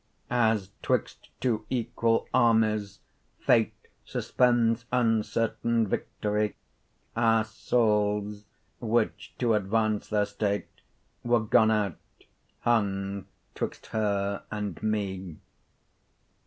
As 0.31 0.71
'twixt 0.81 1.29
two 1.39 1.67
equall 1.69 2.27
Armies, 2.33 3.01
Fate 3.39 3.75
Suspends 4.03 4.85
uncertaine 4.91 5.85
victorie, 5.85 6.55
Our 7.15 7.43
soules, 7.43 8.45
(which 8.79 9.35
to 9.37 9.53
advance 9.53 10.07
their 10.07 10.25
state, 10.25 10.65
15 11.21 11.31
Were 11.31 11.39
gone 11.45 11.69
out,) 11.69 11.97
hung 12.61 13.27
'twixt 13.53 13.85
her, 13.93 14.41
and 14.49 14.81
mee. 14.81 15.37